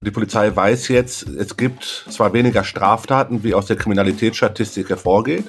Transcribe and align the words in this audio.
Die 0.00 0.12
Polizei 0.12 0.54
weiß 0.54 0.86
jetzt, 0.88 1.26
es 1.26 1.56
gibt 1.56 1.82
zwar 2.08 2.32
weniger 2.32 2.62
Straftaten, 2.62 3.42
wie 3.42 3.52
aus 3.52 3.66
der 3.66 3.74
Kriminalitätsstatistik 3.74 4.90
hervorgeht, 4.90 5.46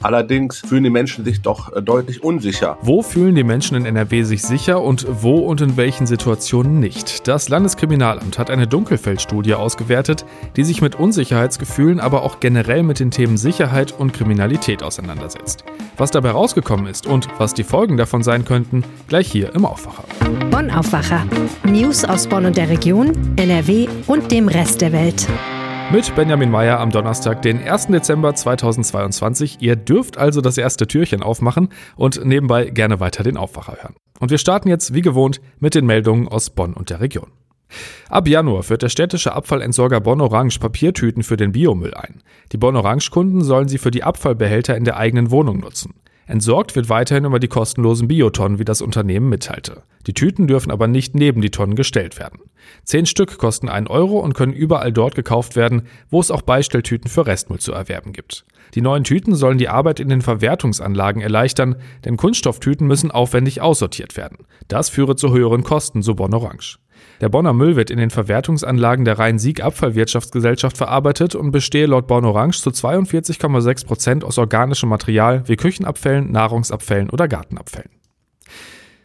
allerdings 0.00 0.60
fühlen 0.60 0.84
die 0.84 0.90
Menschen 0.90 1.24
sich 1.24 1.42
doch 1.42 1.74
äh, 1.74 1.82
deutlich 1.82 2.22
unsicher. 2.22 2.78
Wo 2.80 3.02
fühlen 3.02 3.34
die 3.34 3.42
Menschen 3.42 3.76
in 3.76 3.84
NRW 3.84 4.22
sich 4.22 4.42
sicher 4.42 4.80
und 4.82 5.04
wo 5.08 5.38
und 5.38 5.60
in 5.62 5.76
welchen 5.76 6.06
Situationen 6.06 6.78
nicht? 6.78 7.26
Das 7.26 7.48
Landeskriminalamt 7.48 8.38
hat 8.38 8.50
eine 8.50 8.68
Dunkelfeldstudie 8.68 9.54
ausgewertet, 9.54 10.24
die 10.54 10.62
sich 10.62 10.80
mit 10.80 10.94
Unsicherheitsgefühlen, 10.94 11.98
aber 11.98 12.22
auch 12.22 12.38
generell 12.38 12.84
mit 12.84 13.00
den 13.00 13.10
Themen 13.10 13.36
Sicherheit 13.36 13.90
und 13.98 14.12
Kriminalität 14.12 14.84
auseinandersetzt. 14.84 15.64
Was 15.96 16.12
dabei 16.12 16.30
rausgekommen 16.30 16.86
ist 16.86 17.08
und 17.08 17.26
was 17.38 17.52
die 17.52 17.64
Folgen 17.64 17.96
davon 17.96 18.22
sein 18.22 18.44
könnten, 18.44 18.84
gleich 19.08 19.26
hier 19.26 19.52
im 19.56 19.64
Aufwacher. 19.64 20.04
Bonn 20.52 20.70
Aufwacher. 20.70 21.26
News 21.64 22.04
aus 22.04 22.28
Bonn 22.28 22.46
und 22.46 22.56
der 22.56 22.68
Region, 22.68 23.34
NRW 23.34 23.87
und 24.06 24.30
dem 24.32 24.48
Rest 24.48 24.80
der 24.80 24.92
Welt. 24.92 25.28
Mit 25.90 26.14
Benjamin 26.14 26.50
Meyer 26.50 26.80
am 26.80 26.90
Donnerstag, 26.90 27.40
den 27.42 27.62
1. 27.62 27.86
Dezember 27.86 28.34
2022. 28.34 29.58
Ihr 29.60 29.74
dürft 29.74 30.18
also 30.18 30.40
das 30.40 30.58
erste 30.58 30.86
Türchen 30.86 31.22
aufmachen 31.22 31.70
und 31.96 32.24
nebenbei 32.24 32.66
gerne 32.66 33.00
weiter 33.00 33.22
den 33.22 33.38
Aufwacher 33.38 33.78
hören. 33.80 33.94
Und 34.20 34.30
wir 34.30 34.38
starten 34.38 34.68
jetzt 34.68 34.92
wie 34.92 35.00
gewohnt 35.00 35.40
mit 35.60 35.74
den 35.74 35.86
Meldungen 35.86 36.28
aus 36.28 36.50
Bonn 36.50 36.74
und 36.74 36.90
der 36.90 37.00
Region. 37.00 37.30
Ab 38.08 38.28
Januar 38.28 38.62
führt 38.62 38.82
der 38.82 38.88
städtische 38.88 39.32
Abfallentsorger 39.32 40.00
Bonn 40.00 40.20
Orange 40.20 40.58
Papiertüten 40.58 41.22
für 41.22 41.36
den 41.36 41.52
Biomüll 41.52 41.94
ein. 41.94 42.22
Die 42.52 42.56
Bonn 42.58 42.76
Orange 42.76 43.10
Kunden 43.10 43.42
sollen 43.42 43.68
sie 43.68 43.78
für 43.78 43.90
die 43.90 44.04
Abfallbehälter 44.04 44.76
in 44.76 44.84
der 44.84 44.96
eigenen 44.96 45.30
Wohnung 45.30 45.60
nutzen. 45.60 45.94
Entsorgt 46.28 46.76
wird 46.76 46.90
weiterhin 46.90 47.24
über 47.24 47.40
die 47.40 47.48
kostenlosen 47.48 48.06
Biotonnen, 48.06 48.58
wie 48.58 48.64
das 48.66 48.82
Unternehmen 48.82 49.30
mitteilte. 49.30 49.82
Die 50.06 50.12
Tüten 50.12 50.46
dürfen 50.46 50.70
aber 50.70 50.86
nicht 50.86 51.14
neben 51.14 51.40
die 51.40 51.50
Tonnen 51.50 51.74
gestellt 51.74 52.18
werden. 52.18 52.40
Zehn 52.84 53.06
Stück 53.06 53.38
kosten 53.38 53.70
1 53.70 53.88
Euro 53.88 54.18
und 54.18 54.34
können 54.34 54.52
überall 54.52 54.92
dort 54.92 55.14
gekauft 55.14 55.56
werden, 55.56 55.82
wo 56.10 56.20
es 56.20 56.30
auch 56.30 56.42
Beistelltüten 56.42 57.08
für 57.08 57.26
Restmüll 57.26 57.60
zu 57.60 57.72
erwerben 57.72 58.12
gibt. 58.12 58.44
Die 58.74 58.82
neuen 58.82 59.04
Tüten 59.04 59.34
sollen 59.34 59.56
die 59.56 59.70
Arbeit 59.70 60.00
in 60.00 60.10
den 60.10 60.20
Verwertungsanlagen 60.20 61.22
erleichtern, 61.22 61.76
denn 62.04 62.18
Kunststofftüten 62.18 62.86
müssen 62.86 63.10
aufwendig 63.10 63.62
aussortiert 63.62 64.18
werden. 64.18 64.46
Das 64.68 64.90
führe 64.90 65.16
zu 65.16 65.32
höheren 65.32 65.64
Kosten, 65.64 66.02
so 66.02 66.14
Bonn 66.14 66.34
Orange. 66.34 66.78
Der 67.20 67.28
Bonner 67.28 67.52
Müll 67.52 67.76
wird 67.76 67.90
in 67.90 67.98
den 67.98 68.10
Verwertungsanlagen 68.10 69.04
der 69.04 69.18
Rhein-Sieg-Abfallwirtschaftsgesellschaft 69.18 70.76
verarbeitet 70.76 71.34
und 71.34 71.50
bestehe 71.50 71.86
laut 71.86 72.06
Bonn 72.06 72.24
Orange 72.24 72.60
zu 72.60 72.70
42,6 72.70 73.86
Prozent 73.86 74.24
aus 74.24 74.38
organischem 74.38 74.88
Material 74.88 75.42
wie 75.46 75.56
Küchenabfällen, 75.56 76.30
Nahrungsabfällen 76.30 77.10
oder 77.10 77.28
Gartenabfällen. 77.28 77.90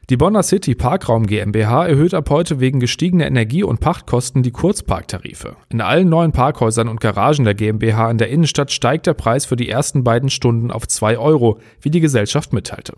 Die 0.09 0.17
Bonner 0.17 0.43
City 0.43 0.75
Parkraum 0.75 1.27
GmbH 1.27 1.87
erhöht 1.87 2.13
ab 2.13 2.29
heute 2.29 2.59
wegen 2.59 2.81
gestiegener 2.81 3.25
Energie- 3.25 3.63
und 3.63 3.79
Pachtkosten 3.79 4.43
die 4.43 4.51
Kurzparktarife. 4.51 5.55
In 5.69 5.79
allen 5.79 6.09
neuen 6.09 6.33
Parkhäusern 6.33 6.89
und 6.89 6.99
Garagen 6.99 7.45
der 7.45 7.55
GmbH 7.55 8.11
in 8.11 8.17
der 8.17 8.27
Innenstadt 8.27 8.71
steigt 8.73 9.07
der 9.07 9.13
Preis 9.13 9.45
für 9.45 9.55
die 9.55 9.69
ersten 9.69 10.03
beiden 10.03 10.29
Stunden 10.29 10.71
auf 10.71 10.89
2 10.89 11.17
Euro, 11.17 11.57
wie 11.79 11.89
die 11.89 12.01
Gesellschaft 12.01 12.51
mitteilte. 12.51 12.95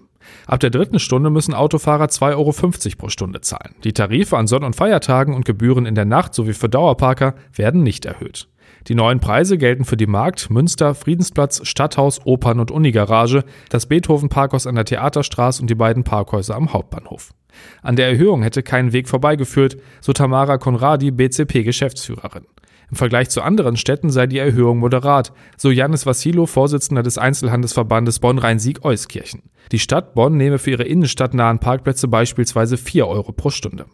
Ab 0.47 0.59
der 0.59 0.69
dritten 0.69 0.99
Stunde 0.99 1.29
müssen 1.29 1.53
Autofahrer 1.53 2.05
2,50 2.05 2.31
Euro 2.35 2.53
pro 2.97 3.09
Stunde 3.09 3.41
zahlen. 3.41 3.75
Die 3.83 3.93
Tarife 3.93 4.37
an 4.37 4.47
Sonn- 4.47 4.63
und 4.63 4.75
Feiertagen 4.75 5.33
und 5.33 5.45
Gebühren 5.45 5.85
in 5.85 5.95
der 5.95 6.05
Nacht 6.05 6.33
sowie 6.33 6.53
für 6.53 6.69
Dauerparker 6.69 7.35
werden 7.53 7.83
nicht 7.83 8.05
erhöht. 8.05 8.47
Die 8.87 8.95
neuen 8.95 9.19
Preise 9.19 9.57
gelten 9.57 9.83
für 9.83 9.97
die 9.97 10.05
Markt, 10.05 10.51
Münster, 10.51 10.93
Friedensplatz, 10.93 11.67
Stadthaus, 11.67 12.23
Opern- 12.25 12.59
und 12.59 12.69
Unigarage, 12.69 13.43
das 13.69 13.87
Beethoven-Parkhaus 13.87 14.67
an 14.67 14.75
der 14.75 14.85
Theaterstraße 14.85 15.61
und 15.61 15.69
die 15.69 15.75
beiden 15.75 16.03
Parkhäuser 16.03 16.55
am 16.55 16.71
Hauptbahnhof. 16.71 17.33
An 17.81 17.95
der 17.95 18.09
Erhöhung 18.09 18.43
hätte 18.43 18.61
kein 18.61 18.93
Weg 18.93 19.09
vorbeigeführt, 19.09 19.77
so 20.01 20.13
Tamara 20.13 20.57
Konradi, 20.57 21.09
BCP-Geschäftsführerin. 21.11 22.45
Im 22.89 22.97
Vergleich 22.97 23.29
zu 23.29 23.41
anderen 23.41 23.77
Städten 23.77 24.09
sei 24.09 24.27
die 24.27 24.37
Erhöhung 24.37 24.77
moderat, 24.77 25.33
so 25.57 25.71
Janis 25.71 26.05
Vassilo, 26.05 26.45
Vorsitzender 26.45 27.03
des 27.03 27.17
Einzelhandelsverbandes 27.17 28.19
Bonn-Rhein-Sieg-Euskirchen. 28.19 29.43
Die 29.71 29.79
Stadt 29.79 30.13
Bonn 30.13 30.37
nehme 30.37 30.59
für 30.59 30.71
ihre 30.71 30.83
innenstadtnahen 30.83 31.59
Parkplätze 31.59 32.07
beispielsweise 32.07 32.77
4 32.77 33.07
Euro 33.07 33.31
pro 33.31 33.49
Stunde. 33.49 33.85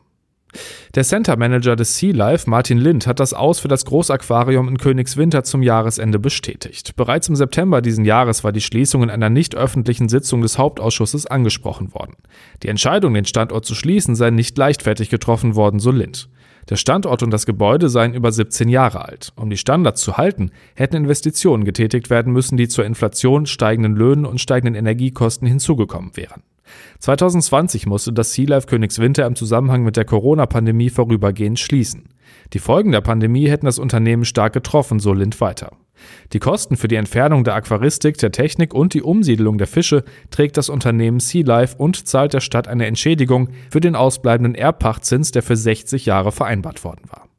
Der 0.95 1.03
Center 1.03 1.37
Manager 1.37 1.77
des 1.77 1.97
Sea 1.97 2.13
Life, 2.13 2.49
Martin 2.49 2.77
Lind, 2.77 3.07
hat 3.07 3.21
das 3.21 3.33
Aus 3.33 3.59
für 3.59 3.69
das 3.69 3.85
Großaquarium 3.85 4.67
in 4.67 4.77
Königswinter 4.77 5.43
zum 5.43 5.63
Jahresende 5.63 6.19
bestätigt. 6.19 6.97
Bereits 6.97 7.29
im 7.29 7.37
September 7.37 7.81
diesen 7.81 8.03
Jahres 8.03 8.43
war 8.43 8.51
die 8.51 8.59
Schließung 8.59 9.03
in 9.03 9.09
einer 9.09 9.29
nicht 9.29 9.55
öffentlichen 9.55 10.09
Sitzung 10.09 10.41
des 10.41 10.57
Hauptausschusses 10.57 11.25
angesprochen 11.25 11.93
worden. 11.93 12.15
Die 12.63 12.67
Entscheidung, 12.67 13.13
den 13.13 13.25
Standort 13.25 13.65
zu 13.65 13.75
schließen, 13.75 14.15
sei 14.15 14.31
nicht 14.31 14.57
leichtfertig 14.57 15.09
getroffen 15.09 15.55
worden, 15.55 15.79
so 15.79 15.91
Lind. 15.91 16.27
Der 16.69 16.75
Standort 16.75 17.23
und 17.23 17.31
das 17.31 17.45
Gebäude 17.45 17.89
seien 17.89 18.13
über 18.13 18.31
17 18.31 18.69
Jahre 18.69 19.05
alt. 19.05 19.33
Um 19.35 19.49
die 19.49 19.57
Standards 19.57 20.01
zu 20.01 20.17
halten, 20.17 20.51
hätten 20.75 20.95
Investitionen 20.95 21.65
getätigt 21.65 22.09
werden 22.09 22.31
müssen, 22.31 22.57
die 22.57 22.67
zur 22.67 22.85
Inflation, 22.85 23.45
steigenden 23.45 23.95
Löhnen 23.95 24.25
und 24.25 24.39
steigenden 24.39 24.75
Energiekosten 24.75 25.47
hinzugekommen 25.47 26.15
wären. 26.15 26.43
2020 26.99 27.85
musste 27.85 28.13
das 28.13 28.33
Sea 28.33 28.47
Life 28.47 28.67
Königswinter 28.67 29.25
im 29.25 29.35
Zusammenhang 29.35 29.83
mit 29.83 29.97
der 29.97 30.05
Corona-Pandemie 30.05 30.89
vorübergehend 30.89 31.59
schließen. 31.59 32.09
Die 32.53 32.59
Folgen 32.59 32.91
der 32.91 33.01
Pandemie 33.01 33.49
hätten 33.49 33.65
das 33.65 33.79
Unternehmen 33.79 34.25
stark 34.25 34.53
getroffen, 34.53 34.99
so 34.99 35.13
Lind 35.13 35.39
weiter. 35.41 35.71
Die 36.33 36.39
Kosten 36.39 36.77
für 36.77 36.87
die 36.87 36.95
Entfernung 36.95 37.43
der 37.43 37.55
Aquaristik, 37.55 38.17
der 38.17 38.31
Technik 38.31 38.73
und 38.73 38.93
die 38.93 39.03
Umsiedelung 39.03 39.57
der 39.57 39.67
Fische 39.67 40.03
trägt 40.31 40.57
das 40.57 40.69
Unternehmen 40.69 41.19
Sea 41.19 41.45
Life 41.45 41.77
und 41.77 42.07
zahlt 42.07 42.33
der 42.33 42.39
Stadt 42.39 42.67
eine 42.67 42.87
Entschädigung 42.87 43.49
für 43.69 43.79
den 43.79 43.95
ausbleibenden 43.95 44.55
Erbpachtzins, 44.55 45.31
der 45.31 45.43
für 45.43 45.55
60 45.55 46.05
Jahre 46.05 46.31
vereinbart 46.31 46.83
worden 46.83 47.03
war. 47.09 47.30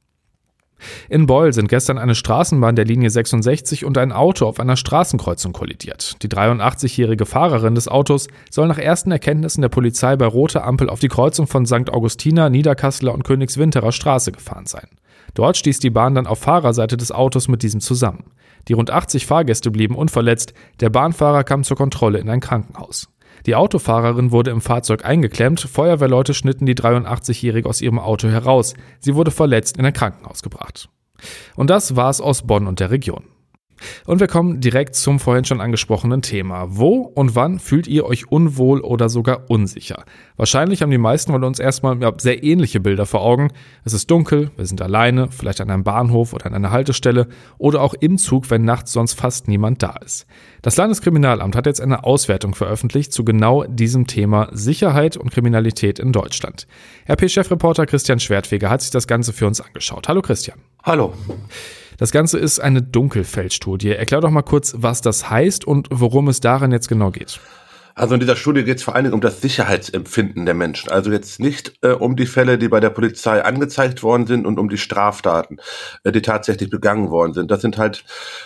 In 1.09 1.27
Beul 1.27 1.53
sind 1.53 1.69
gestern 1.69 1.99
eine 1.99 2.15
Straßenbahn 2.15 2.77
der 2.77 2.85
Linie 2.85 3.11
66 3.11 3.85
und 3.85 3.99
ein 3.99 4.13
Auto 4.13 4.47
auf 4.47 4.61
einer 4.61 4.77
Straßenkreuzung 4.77 5.53
kollidiert. 5.53 6.23
Die 6.23 6.29
83-jährige 6.29 7.27
Fahrerin 7.27 7.75
des 7.75 7.89
Autos 7.89 8.29
soll 8.51 8.69
nach 8.69 8.79
ersten 8.79 9.11
Erkenntnissen 9.11 9.63
der 9.63 9.69
Polizei 9.69 10.17
bei 10.17 10.27
roter 10.27 10.65
Ampel 10.65 10.89
auf 10.89 11.01
die 11.01 11.09
Kreuzung 11.09 11.47
von 11.47 11.67
St. 11.67 11.91
Augustina, 11.91 12.49
Niederkasseler 12.49 13.15
und 13.15 13.25
Königswinterer 13.25 13.93
Straße 13.93 14.33
gefahren 14.33 14.67
sein. 14.67 14.89
Dort 15.35 15.57
stieß 15.57 15.79
die 15.79 15.91
Bahn 15.91 16.15
dann 16.15 16.27
auf 16.27 16.41
Fahrerseite 16.41 16.97
des 16.97 17.13
Autos 17.13 17.49
mit 17.49 17.63
diesem 17.63 17.81
zusammen. 17.81 18.25
Die 18.69 18.75
rund 18.75 18.91
80 18.91 19.27
Fahrgäste 19.27 19.71
blieben 19.71 19.97
unverletzt, 19.97 20.53
der 20.81 20.91
Bahnfahrer 20.91 21.45
kam 21.45 21.65
zur 21.65 21.77
Kontrolle 21.77 22.19
in 22.19 22.29
ein 22.29 22.41
Krankenhaus. 22.41 23.09
Die 23.47 23.55
Autofahrerin 23.55 24.31
wurde 24.31 24.51
im 24.51 24.61
Fahrzeug 24.61 25.05
eingeklemmt, 25.05 25.61
Feuerwehrleute 25.61 26.35
schnitten 26.35 26.67
die 26.67 26.75
83-Jährige 26.75 27.69
aus 27.69 27.81
ihrem 27.81 27.99
Auto 27.99 28.29
heraus. 28.29 28.75
Sie 29.01 29.15
wurde 29.15 29.31
verletzt 29.31 29.79
in 29.79 29.87
ein 29.87 29.93
Krankenhaus 29.93 30.43
gebracht. 30.43 30.89
Und 31.57 31.71
das 31.71 31.97
war's 31.97 32.21
aus 32.21 32.47
Bonn 32.47 32.67
und 32.67 32.81
der 32.81 32.91
Region. 32.91 33.25
Und 34.07 34.21
wir 34.21 34.27
kommen 34.27 34.61
direkt 34.61 34.95
zum 34.95 35.19
vorhin 35.19 35.45
schon 35.45 35.61
angesprochenen 35.61 36.23
Thema. 36.23 36.67
Wo 36.71 37.01
und 37.01 37.35
wann 37.35 37.59
fühlt 37.59 37.87
ihr 37.87 38.05
euch 38.05 38.31
unwohl 38.31 38.81
oder 38.81 39.09
sogar 39.09 39.51
unsicher? 39.51 40.05
Wahrscheinlich 40.37 40.83
haben 40.83 40.91
die 40.91 40.99
meisten 40.99 41.33
von 41.33 41.45
uns 41.45 41.59
erstmal 41.59 41.99
sehr 42.19 42.43
ähnliche 42.43 42.81
Bilder 42.81 43.07
vor 43.07 43.23
Augen. 43.23 43.51
Es 43.85 43.93
ist 43.93 44.11
dunkel, 44.11 44.51
wir 44.57 44.67
sind 44.67 44.83
alleine, 44.83 45.29
vielleicht 45.31 45.61
an 45.61 45.71
einem 45.71 45.85
Bahnhof 45.85 46.33
oder 46.33 46.47
an 46.47 46.55
einer 46.55 46.71
Haltestelle 46.71 47.29
oder 47.59 47.83
auch 47.83 47.95
im 47.95 48.19
Zug, 48.19 48.51
wenn 48.51 48.65
nachts 48.65 48.93
sonst 48.93 49.15
fast 49.15 49.49
niemand 49.49 49.83
da 49.83 49.97
ist. 50.05 50.27
Das 50.63 50.77
Landeskriminalamt 50.77 51.57
hat 51.57 51.67
jetzt 51.67 51.81
eine 51.81 52.05
Auswertung 52.05 52.55
veröffentlicht 52.55 53.13
zu 53.13 53.25
genau 53.25 53.65
diesem 53.65 54.07
Thema 54.07 54.49
Sicherheit 54.53 55.17
und 55.17 55.31
Kriminalität 55.31 55.99
in 55.99 56.13
Deutschland. 56.13 56.67
RP-Chefreporter 57.09 57.87
Christian 57.87 58.21
Schwertweger 58.21 58.71
hat 58.71 58.83
sich 58.83 58.91
das 58.91 59.07
Ganze 59.07 59.33
für 59.33 59.47
uns 59.47 59.61
angeschaut. 59.61 60.09
Hallo 60.09 60.23
Christian. 60.23 60.59
Hallo. 60.85 61.15
Das 61.99 62.11
Ganze 62.11 62.39
ist 62.39 62.61
eine 62.61 62.83
Dunkelfeldstudie. 62.83 63.91
Erklär 63.91 64.21
doch 64.21 64.31
mal 64.31 64.43
kurz, 64.43 64.75
was 64.77 65.01
das 65.01 65.31
heißt 65.31 65.67
und 65.67 65.89
worum 65.91 66.29
es 66.29 66.41
darin 66.41 66.73
jetzt 66.73 66.89
genau 66.89 67.11
geht. 67.11 67.41
Also 67.95 68.15
in 68.15 68.21
dieser 68.21 68.37
Studie 68.37 68.65
geht 68.65 68.79
es 68.79 68.83
vor 68.83 68.95
allen 68.95 69.05
Dingen 69.05 69.15
um 69.15 69.21
das 69.21 69.43
Sicherheitsempfinden 69.43 70.47
der 70.47 70.55
Menschen. 70.55 70.91
Also 70.91 71.13
jetzt 71.13 71.41
nicht 71.41 71.75
äh, 71.83 71.89
um 71.89 72.17
die 72.17 72.27
Fälle, 72.27 72.57
die 72.57 72.69
bei 72.69 72.81
der 72.81 72.91
Polizei 72.91 73.45
angezeigt 73.45 74.03
worden 74.03 74.27
sind 74.27 74.47
und 74.47 74.59
um 74.59 74.71
die 74.71 74.79
Straftaten, 74.79 75.59
äh, 76.05 76.13
die 76.13 76.23
tatsächlich 76.23 76.71
begangen 76.71 77.11
worden 77.11 77.35
sind. 77.35 77.51
Das 77.51 77.61
sind 77.61 77.77
halt 77.77 78.05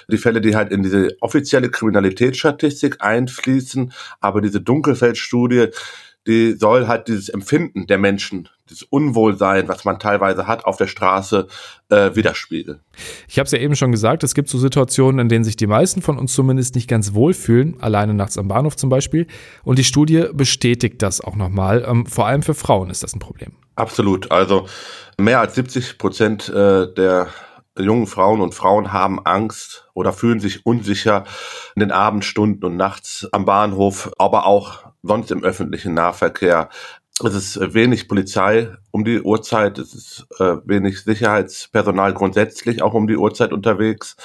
die 0.09 0.19
Fälle, 0.19 0.41
die 0.41 0.57
halt 0.57 0.73
in 0.73 0.83
diese 0.83 1.17
offizielle 1.21 1.71
Kriminalitätsstatistik 1.71 2.97
einfließen. 2.99 3.93
Aber 4.21 4.41
diese 4.41 4.61
Dunkelfeldstudie, 4.61 5.69
die 6.27 6.53
soll 6.53 6.89
halt 6.89 7.09
dieses 7.09 7.29
Empfinden 7.29 7.87
der 7.87 7.99
Menschen, 7.99 8.49
das 8.69 8.83
Unwohlsein, 8.83 9.69
was 9.69 9.85
man 9.85 9.99
teilweise 9.99 10.47
hat 10.47 10.65
auf 10.65 10.77
der 10.77 10.89
Straße, 10.89 11.47
äh, 11.89 12.15
widerspiegeln. 12.15 12.81
Ich 13.29 13.39
habe 13.39 13.47
es 13.47 13.53
ja 13.53 13.59
eben 13.59 13.77
schon 13.77 13.93
gesagt, 13.93 14.25
es 14.25 14.35
gibt 14.35 14.49
so 14.49 14.59
Situationen, 14.59 15.21
in 15.21 15.29
denen 15.29 15.45
sich 15.45 15.57
die 15.57 15.67
meisten 15.67 16.03
von 16.03 16.19
uns 16.19 16.35
zumindest 16.35 16.75
nicht 16.75 16.89
ganz 16.89 17.15
wohlfühlen, 17.15 17.81
alleine 17.81 18.15
nachts 18.15 18.39
am 18.39 18.49
Bahnhof 18.49 18.77
zum 18.77 18.91
Beispiel. 18.91 19.27
Und 19.63 19.79
die 19.79 19.85
Studie 19.85 20.27
bestätigt 20.33 21.01
das 21.03 21.21
auch 21.21 21.37
nochmal. 21.37 21.85
Ähm, 21.87 22.07
vor 22.07 22.27
allem 22.27 22.43
für 22.43 22.55
Frauen 22.55 22.91
ist 22.91 23.03
das 23.03 23.15
ein 23.15 23.21
Problem. 23.21 23.53
Absolut. 23.77 24.33
Also 24.33 24.67
mehr 25.19 25.41
als 25.41 25.55
70 25.55 25.99
Prozent 25.99 26.49
äh, 26.49 26.93
der 26.93 27.29
jungen 27.79 28.07
Frauen 28.07 28.41
und 28.41 28.55
Frauen 28.55 28.93
haben 28.93 29.25
Angst 29.25 29.89
oder 29.95 30.13
fühlen 30.13 30.41
sich 30.41 30.65
unsicher 30.65 31.25
in 31.75 31.81
den 31.81 31.93
Abendstunden 31.93 32.65
und 32.65 32.77
nachts 32.77 33.29
am 33.33 33.45
Bahnhof, 33.45 34.11
aber 34.19 34.47
auch 34.47 34.86
sonst 35.07 35.31
im 35.31 35.45
öffentlichen 35.45 35.95
Nahverkehr. 35.95 36.69
Es 37.25 37.35
ist 37.35 37.75
wenig 37.75 38.09
Polizei 38.09 38.77
um 38.97 39.05
die 39.05 39.21
Uhrzeit. 39.21 39.77
Es 39.77 39.93
ist 39.93 40.27
äh, 40.39 40.57
wenig 40.65 41.03
Sicherheitspersonal 41.03 42.15
grundsätzlich 42.15 42.81
auch 42.81 42.95
um 42.95 43.07
die 43.07 43.19
Uhrzeit 43.19 43.53
unterwegs. 43.53 44.17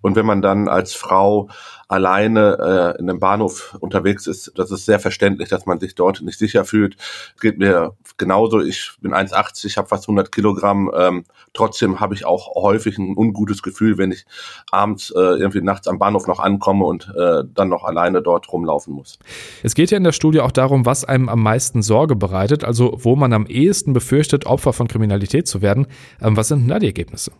Und 0.00 0.14
wenn 0.14 0.26
man 0.26 0.42
dann 0.42 0.68
als 0.68 0.94
Frau 0.94 1.48
alleine 1.88 2.94
äh, 2.96 3.00
in 3.00 3.10
einem 3.10 3.18
Bahnhof 3.18 3.76
unterwegs 3.80 4.26
ist, 4.26 4.52
das 4.56 4.70
ist 4.70 4.86
sehr 4.86 4.98
verständlich, 4.98 5.48
dass 5.48 5.66
man 5.66 5.78
sich 5.78 5.94
dort 5.94 6.22
nicht 6.22 6.38
sicher 6.38 6.64
fühlt. 6.64 6.96
Geht 7.40 7.58
mir 7.58 7.94
genauso. 8.16 8.60
Ich 8.60 8.92
bin 9.00 9.12
1,80, 9.12 9.76
habe 9.76 9.88
fast 9.88 10.04
100 10.04 10.32
Kilogramm. 10.32 10.90
Ähm, 10.96 11.24
trotzdem 11.52 12.00
habe 12.00 12.14
ich 12.14 12.24
auch 12.24 12.54
häufig 12.54 12.96
ein 12.98 13.14
ungutes 13.16 13.62
Gefühl, 13.62 13.98
wenn 13.98 14.10
ich 14.10 14.24
abends 14.70 15.10
äh, 15.10 15.20
irgendwie 15.20 15.60
nachts 15.60 15.86
am 15.86 15.98
Bahnhof 15.98 16.26
noch 16.26 16.38
ankomme 16.38 16.84
und 16.86 17.12
äh, 17.16 17.42
dann 17.52 17.68
noch 17.68 17.84
alleine 17.84 18.22
dort 18.22 18.50
rumlaufen 18.50 18.94
muss. 18.94 19.18
Es 19.62 19.74
geht 19.74 19.90
ja 19.90 19.98
in 19.98 20.04
der 20.04 20.12
Studie 20.12 20.40
auch 20.40 20.52
darum, 20.52 20.86
was 20.86 21.04
einem 21.04 21.28
am 21.28 21.42
meisten 21.42 21.82
Sorge 21.82 22.16
bereitet, 22.16 22.64
also 22.64 22.96
wo 22.96 23.16
man 23.16 23.32
am 23.32 23.46
ehesten 23.46 23.92
befürchtet, 24.12 24.44
Opfer 24.44 24.74
von 24.74 24.88
Kriminalität 24.88 25.48
zu 25.48 25.62
werden. 25.62 25.86
Ähm, 26.20 26.36
was 26.36 26.48
sind 26.48 26.60
denn 26.60 26.68
da 26.68 26.78
die 26.78 26.86
Ergebnisse? 26.86 27.32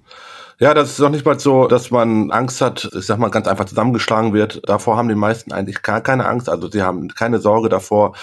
Ja, 0.62 0.74
das 0.74 0.90
ist 0.90 1.00
doch 1.00 1.08
nicht 1.08 1.26
mal 1.26 1.40
so, 1.40 1.66
dass 1.66 1.90
man 1.90 2.30
Angst 2.30 2.60
hat, 2.60 2.88
ich 2.94 3.04
sag 3.04 3.18
mal 3.18 3.30
ganz 3.30 3.48
einfach 3.48 3.64
zusammengeschlagen 3.64 4.32
wird. 4.32 4.60
Davor 4.68 4.96
haben 4.96 5.08
die 5.08 5.16
meisten 5.16 5.50
eigentlich 5.50 5.82
gar 5.82 6.00
keine 6.00 6.24
Angst. 6.24 6.48
Also 6.48 6.70
sie 6.70 6.82
haben 6.82 7.08
keine 7.08 7.40
Sorge 7.40 7.68
davor, 7.68 8.14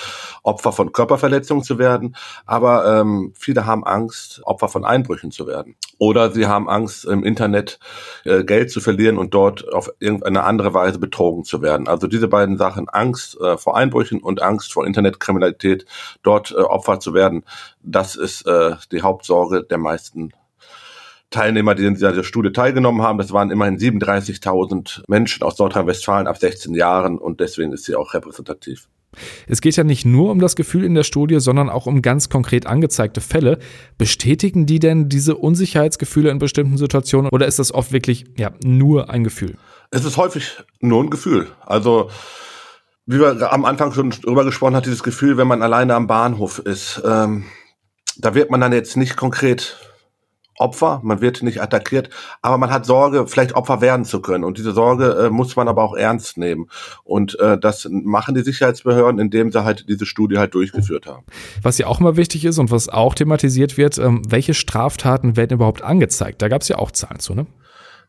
Opfer 0.44 0.72
von 0.72 0.94
Körperverletzungen 0.94 1.66
zu 1.66 1.78
werden. 1.78 2.16
Aber 2.46 3.02
ähm, 3.02 3.34
viele 3.38 3.66
haben 3.66 3.84
Angst, 3.84 4.40
Opfer 4.46 4.70
von 4.70 4.86
Einbrüchen 4.86 5.32
zu 5.32 5.48
werden. 5.48 5.76
Oder 5.98 6.32
sie 6.32 6.48
haben 6.48 6.70
Angst, 6.70 7.04
im 7.04 7.26
Internet 7.26 7.78
äh, 8.24 8.46
Geld 8.46 8.72
zu 8.72 8.80
verlieren 8.80 9.18
und 9.18 9.34
dort 9.34 9.74
auf 9.74 9.92
irgendeine 10.00 10.46
andere 10.46 10.74
Weise 10.74 10.98
betrogen 10.98 11.44
zu 11.44 11.62
werden. 11.62 11.90
Also 11.90 12.08
diese 12.08 12.30
beiden 12.30 12.58
Sachen, 12.58 12.88
Angst 12.88 13.38
äh, 13.42 13.58
vor 13.58 13.76
Einbrüchen 13.76 14.22
und 14.22 14.42
Angst 14.42 14.72
vor 14.72 14.88
Internetkriminalität, 14.88 15.86
dort 16.24 16.52
äh, 16.52 16.62
Opfer 16.62 17.02
zu 17.02 17.14
werden, 17.14 17.44
das 17.84 18.16
ist 18.16 18.48
äh, 18.48 18.78
die 18.94 19.02
Hauptsorge 19.02 19.66
der 19.66 19.78
meisten 19.78 20.32
Teilnehmer, 21.30 21.76
die 21.76 21.86
in 21.86 21.94
dieser 21.94 22.24
Studie 22.24 22.52
teilgenommen 22.52 23.02
haben. 23.02 23.18
Das 23.18 23.32
waren 23.32 23.52
immerhin 23.52 23.78
37.000 23.78 25.04
Menschen 25.08 25.44
aus 25.44 25.58
Nordrhein-Westfalen 25.60 26.28
ab 26.28 26.38
16 26.38 26.74
Jahren 26.74 27.18
und 27.18 27.40
deswegen 27.40 27.72
ist 27.72 27.86
sie 27.86 27.96
auch 27.96 28.14
repräsentativ. 28.14 28.88
Es 29.48 29.62
geht 29.62 29.76
ja 29.76 29.84
nicht 29.84 30.06
nur 30.06 30.32
um 30.32 30.40
das 30.40 30.56
Gefühl 30.56 30.84
in 30.84 30.94
der 30.94 31.04
Studie, 31.04 31.40
sondern 31.40 31.70
auch 31.70 31.88
um 31.88 32.02
ganz 32.02 32.30
konkret 32.30 32.68
angezeigte 32.68 33.22
Fälle. 33.22 33.60
Bestätigen 33.98 34.66
die 34.66 34.80
denn 34.80 35.10
diese 35.10 35.36
Unsicherheitsgefühle 35.36 36.30
in 36.30 36.40
bestimmten 36.40 36.78
Situationen 36.78 37.30
oder 37.32 37.48
ist 37.48 37.60
das 37.60 37.74
oft 37.74 37.92
wirklich 37.92 38.26
ja, 38.38 38.52
nur 38.64 39.10
ein 39.10 39.24
Gefühl? 39.24 39.56
Es 39.92 40.06
ist 40.06 40.18
häufig 40.18 40.58
nur 40.80 41.04
ein 41.04 41.10
Gefühl. 41.10 41.48
Also 41.66 42.10
wie 43.08 43.20
wir 43.20 43.52
am 43.52 43.66
Anfang 43.66 43.92
schon 43.92 44.12
drüber 44.12 44.46
gesprochen 44.46 44.76
hat, 44.76 44.86
dieses 44.86 45.02
Gefühl, 45.02 45.38
wenn 45.38 45.48
man 45.48 45.64
alleine 45.64 45.96
am 45.96 46.06
Bahnhof 46.06 46.60
ist, 46.60 47.02
ähm, 47.04 47.46
da 48.18 48.36
wird 48.36 48.52
man 48.52 48.62
dann 48.62 48.74
jetzt 48.74 48.98
nicht 48.98 49.18
konkret 49.18 49.78
Opfer, 50.60 51.00
man 51.04 51.22
wird 51.22 51.42
nicht 51.42 51.62
attackiert, 51.62 52.10
aber 52.42 52.58
man 52.58 52.70
hat 52.70 52.86
Sorge, 52.86 53.28
vielleicht 53.28 53.54
Opfer 53.54 53.82
werden 53.82 54.06
zu 54.06 54.22
können. 54.22 54.44
Und 54.44 54.58
diese 54.58 54.74
Sorge 54.74 55.26
äh, 55.26 55.30
muss 55.30 55.56
man 55.56 55.68
aber 55.68 55.84
auch 55.84 55.96
ernst 55.96 56.38
nehmen. 56.38 56.70
Und 57.04 57.40
äh, 57.40 57.58
das 57.58 57.88
machen 57.90 58.36
die 58.36 58.42
Sicherheitsbehörden, 58.42 59.20
indem 59.20 59.52
sie 59.52 59.64
halt 59.64 59.86
diese 59.88 60.06
Studie 60.06 60.38
halt 60.38 60.54
durchgeführt 60.54 61.06
haben. 61.08 61.26
Was 61.62 61.78
ja 61.78 61.88
auch 61.88 62.00
immer 62.00 62.18
wichtig 62.18 62.46
ist 62.46 62.60
und 62.60 62.72
was 62.72 62.90
auch 62.90 63.16
thematisiert 63.16 63.78
wird, 63.78 63.98
ähm, 63.98 64.22
welche 64.28 64.54
Straftaten 64.54 65.38
werden 65.38 65.56
überhaupt 65.56 65.82
angezeigt? 65.82 66.42
Da 66.42 66.50
gab 66.50 66.62
es 66.62 66.68
ja 66.68 66.78
auch 66.78 66.92
Zahlen 66.92 67.20
zu, 67.20 67.34
ne? 67.34 67.46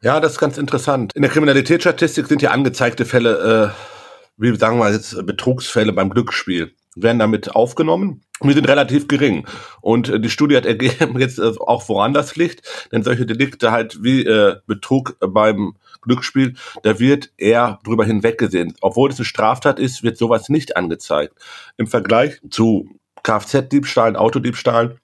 Ja, 0.03 0.19
das 0.19 0.33
ist 0.33 0.39
ganz 0.39 0.57
interessant. 0.57 1.13
In 1.15 1.23
der 1.23 1.31
Kriminalitätsstatistik 1.31 2.27
sind 2.27 2.41
ja 2.41 2.53
angezeigte 2.53 3.05
Fälle, 3.05 3.73
äh, 3.77 4.43
wie 4.43 4.57
sagen 4.57 4.79
wir 4.79 4.91
jetzt, 4.91 5.27
Betrugsfälle 5.27 5.93
beim 5.93 6.09
Glücksspiel 6.09 6.73
werden 6.97 7.19
damit 7.19 7.55
aufgenommen. 7.55 8.23
Wir 8.43 8.55
sind 8.55 8.69
relativ 8.69 9.07
gering. 9.07 9.47
Und 9.81 10.09
äh, 10.09 10.21
die 10.21 10.31
Studie 10.31 10.57
hat 10.57 10.67
ergeben, 10.67 11.19
jetzt 11.19 11.39
äh, 11.39 11.53
auch 11.61 11.89
woran 11.89 12.15
das 12.15 12.37
liegt, 12.37 12.63
denn 12.91 13.03
solche 13.03 13.27
Delikte 13.27 13.71
halt 13.71 14.03
wie 14.03 14.25
äh, 14.25 14.57
Betrug 14.67 15.17
beim 15.21 15.75
Glücksspiel, 16.03 16.55
da 16.83 16.99
wird 16.99 17.31
eher 17.37 17.79
drüber 17.85 18.05
hinweggesehen. 18.05 18.75
Obwohl 18.81 19.11
es 19.11 19.19
eine 19.19 19.27
Straftat 19.27 19.79
ist, 19.79 20.03
wird 20.03 20.17
sowas 20.17 20.49
nicht 20.49 20.77
angezeigt. 20.77 21.35
Im 21.77 21.87
Vergleich 21.87 22.41
zu 22.49 22.89
Kfz-Diebstahlen, 23.23 24.17
Autodiebstahlen, 24.17 24.99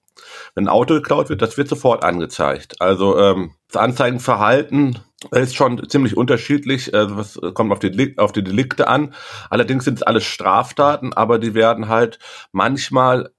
wenn 0.55 0.65
ein 0.65 0.69
Auto 0.69 0.95
geklaut 0.95 1.29
wird, 1.29 1.43
das 1.43 1.57
wird 1.57 1.67
sofort 1.67 2.03
angezeigt. 2.03 2.81
Also 2.81 3.19
ähm, 3.19 3.51
das 3.67 3.81
Anzeigenverhalten 3.81 4.99
ist 5.31 5.55
schon 5.55 5.89
ziemlich 5.89 6.15
unterschiedlich. 6.15 6.93
Also 6.93 7.17
was 7.17 7.39
kommt 7.53 7.71
auf 7.71 7.79
die, 7.79 8.17
auf 8.17 8.31
die 8.31 8.43
Delikte 8.43 8.87
an. 8.87 9.13
Allerdings 9.49 9.85
sind 9.85 9.95
es 9.95 10.03
alles 10.03 10.23
Straftaten, 10.25 11.13
aber 11.13 11.39
die 11.39 11.53
werden 11.53 11.87
halt 11.87 12.19
manchmal 12.51 13.31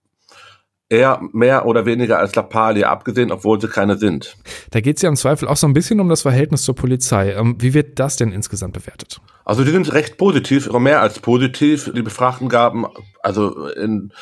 eher 0.88 1.20
mehr 1.32 1.66
oder 1.66 1.84
weniger 1.84 2.18
als 2.18 2.34
Lappalie 2.34 2.88
abgesehen, 2.88 3.30
obwohl 3.30 3.60
sie 3.60 3.68
keine 3.68 3.98
sind. 3.98 4.36
Da 4.70 4.80
geht 4.80 4.96
es 4.96 5.02
ja 5.02 5.08
im 5.08 5.16
Zweifel 5.16 5.46
auch 5.48 5.56
so 5.56 5.66
ein 5.66 5.74
bisschen 5.74 6.00
um 6.00 6.08
das 6.08 6.22
Verhältnis 6.22 6.62
zur 6.62 6.74
Polizei. 6.74 7.32
Ähm, 7.32 7.56
wie 7.58 7.74
wird 7.74 7.98
das 7.98 8.16
denn 8.16 8.32
insgesamt 8.32 8.72
bewertet? 8.72 9.20
Also 9.44 9.64
die 9.64 9.70
sind 9.70 9.92
recht 9.92 10.18
positiv, 10.18 10.70
mehr 10.72 11.00
als 11.00 11.20
positiv. 11.20 11.90
Die 11.94 12.02
Befragten 12.02 12.48
gaben 12.48 12.86
also 13.22 13.68
in 13.68 14.12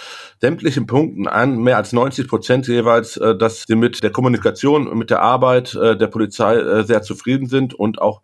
sämtlichen 0.41 0.87
Punkten 0.87 1.27
an, 1.29 1.59
mehr 1.59 1.77
als 1.77 1.93
90 1.93 2.29
Prozent 2.29 2.69
jeweils, 2.69 3.17
äh, 3.17 3.37
dass 3.37 3.65
sie 3.67 3.77
mit 3.77 4.03
der 4.03 4.11
Kommunikation, 4.11 4.97
mit 4.97 5.11
der 5.11 5.23
Arbeit 5.23 5.75
äh, 5.75 5.97
der 5.97 6.07
Polizei 6.09 6.57
äh, 6.57 6.85
sehr 6.85 7.03
zufrieden 7.03 7.49
sind 7.49 7.75
und 7.75 8.01
auch 8.01 8.23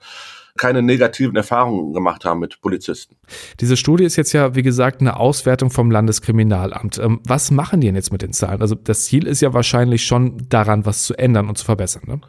keine 0.56 0.82
negativen 0.82 1.37
Erfahrungen 1.37 1.93
gemacht 1.93 2.25
haben 2.25 2.40
mit 2.40 2.60
Polizisten. 2.60 3.16
Diese 3.60 3.76
Studie 3.76 4.04
ist 4.04 4.16
jetzt 4.16 4.32
ja, 4.32 4.54
wie 4.54 4.62
gesagt, 4.62 5.00
eine 5.00 5.16
Auswertung 5.16 5.70
vom 5.70 5.90
Landeskriminalamt. 5.90 6.99
Ähm, 6.99 7.20
was 7.25 7.50
machen 7.50 7.81
die 7.81 7.88
denn 7.88 7.96
jetzt 7.96 8.12
mit 8.12 8.22
den 8.22 8.32
Zahlen? 8.32 8.60
Also 8.60 8.75
das 8.75 9.04
Ziel 9.04 9.26
ist 9.26 9.40
ja 9.40 9.54
wahrscheinlich 9.54 10.04
schon 10.04 10.46
daran, 10.49 10.84
was 10.84 11.04
zu 11.04 11.14
ändern 11.14 11.49
und 11.49 11.56
zu 11.56 11.64
verbessern. 11.64 12.02
Ne? 12.06 12.20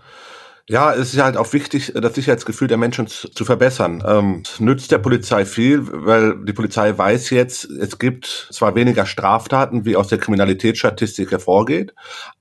Ja, 0.70 0.94
es 0.94 1.14
ist 1.14 1.22
halt 1.22 1.36
auch 1.36 1.52
wichtig, 1.52 1.92
das 1.94 2.16
Sicherheitsgefühl 2.16 2.70
der 2.70 2.78
Menschen 2.78 3.08
zu, 3.08 3.44
verbessern. 3.44 4.02
Ähm, 4.08 4.44
es 4.46 4.62
nützt 4.62 4.92
der 4.92 4.98
Polizei 4.98 5.44
viel, 5.44 5.82
weil 5.92 6.38
die 6.46 6.54
Polizei 6.54 6.98
weiß 6.98 7.32
jetzt, 7.32 7.66
es 7.66 8.00
gibt 8.00 8.48
zwar 8.50 8.74
weniger 8.74 9.06
Straftaten, 9.06 9.84
wie 9.84 9.98
aus 9.98 10.08
der 10.08 10.20
Kriminalitätsstatistik 10.20 11.32
hervorgeht, 11.32 11.94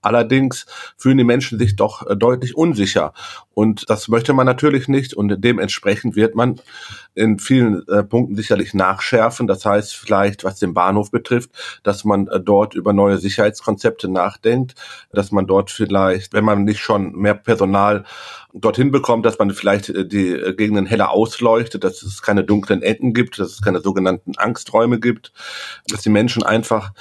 allerdings 0.03 0.67
fühlen 0.97 1.19
die 1.19 1.25
Menschen 1.25 1.59
sich 1.59 1.75
doch 1.75 2.07
äh, 2.07 2.17
deutlich 2.17 2.57
unsicher. 2.57 3.13
Und 3.55 3.89
das 3.91 4.09
möchte 4.09 4.33
man 4.33 4.47
natürlich 4.47 4.89
nicht 4.89 5.15
und 5.15 5.35
dementsprechend 5.43 6.17
wird 6.17 6.35
man 6.35 6.61
in 7.15 7.39
vielen 7.39 7.87
äh, 7.89 8.03
Punkten 8.03 8.37
sicherlich 8.37 8.73
nachschärfen. 8.75 9.47
Das 9.47 9.65
heißt 9.67 9.95
vielleicht, 9.95 10.45
was 10.45 10.59
den 10.59 10.75
Bahnhof 10.75 11.11
betrifft, 11.11 11.51
dass 11.83 12.05
man 12.05 12.29
äh, 12.29 12.41
dort 12.41 12.75
über 12.75 12.93
neue 12.93 13.19
Sicherheitskonzepte 13.19 14.09
nachdenkt, 14.09 14.75
dass 15.13 15.33
man 15.33 15.47
dort 15.47 15.71
vielleicht, 15.71 16.33
wenn 16.33 16.45
man 16.45 16.65
nicht 16.65 16.81
schon 16.81 17.13
mehr 17.13 17.35
Personal 17.35 18.05
dorthin 18.55 18.91
bekommt, 18.91 19.27
dass 19.27 19.39
man 19.39 19.51
vielleicht 19.51 19.91
äh, 19.91 20.07
die 20.07 20.31
äh, 20.31 20.55
Gegenden 20.55 20.87
heller 20.87 21.11
ausleuchtet, 21.11 21.85
dass 21.85 22.03
es 22.03 22.23
keine 22.23 22.45
dunklen 22.45 22.83
Ecken 22.83 23.13
gibt, 23.13 23.39
dass 23.39 23.53
es 23.53 23.63
keine 23.63 23.81
sogenannten 23.81 24.33
Angsträume 24.37 24.99
gibt, 24.99 25.33
dass 25.89 26.03
die 26.03 26.11
Menschen 26.11 26.43
einfach 26.43 26.93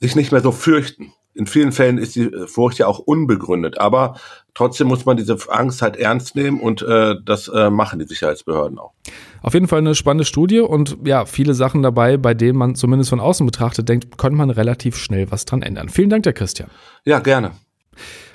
sich 0.00 0.14
nicht 0.14 0.30
mehr 0.30 0.42
so 0.42 0.52
fürchten 0.52 1.12
in 1.38 1.46
vielen 1.46 1.70
Fällen 1.70 1.98
ist 1.98 2.16
die 2.16 2.30
Furcht 2.46 2.78
ja 2.78 2.88
auch 2.88 2.98
unbegründet, 2.98 3.78
aber 3.78 4.16
trotzdem 4.54 4.88
muss 4.88 5.06
man 5.06 5.16
diese 5.16 5.36
Angst 5.48 5.82
halt 5.82 5.96
ernst 5.96 6.34
nehmen 6.34 6.58
und 6.58 6.82
äh, 6.82 7.14
das 7.24 7.46
äh, 7.46 7.70
machen 7.70 8.00
die 8.00 8.06
Sicherheitsbehörden 8.06 8.78
auch. 8.78 8.92
Auf 9.40 9.54
jeden 9.54 9.68
Fall 9.68 9.78
eine 9.78 9.94
spannende 9.94 10.24
Studie 10.24 10.58
und 10.58 10.98
ja, 11.04 11.26
viele 11.26 11.54
Sachen 11.54 11.82
dabei, 11.84 12.16
bei 12.16 12.34
denen 12.34 12.58
man 12.58 12.74
zumindest 12.74 13.10
von 13.10 13.20
außen 13.20 13.46
betrachtet 13.46 13.88
denkt, 13.88 14.18
konnte 14.18 14.36
man 14.36 14.50
relativ 14.50 14.96
schnell 14.96 15.30
was 15.30 15.44
dran 15.44 15.62
ändern. 15.62 15.88
Vielen 15.88 16.10
Dank, 16.10 16.24
der 16.24 16.32
Christian. 16.32 16.70
Ja, 17.04 17.20
gerne. 17.20 17.52